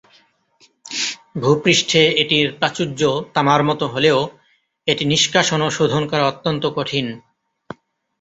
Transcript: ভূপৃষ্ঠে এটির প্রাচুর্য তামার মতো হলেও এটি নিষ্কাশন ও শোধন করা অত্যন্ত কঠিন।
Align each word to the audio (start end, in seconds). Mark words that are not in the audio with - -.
ভূপৃষ্ঠে 1.41 2.01
এটির 2.21 2.47
প্রাচুর্য 2.59 3.01
তামার 3.33 3.61
মতো 3.63 3.85
হলেও 3.87 4.19
এটি 4.87 5.03
নিষ্কাশন 5.05 5.59
ও 5.61 5.69
শোধন 5.69 6.03
করা 6.11 6.23
অত্যন্ত 6.27 6.63
কঠিন। 6.75 7.05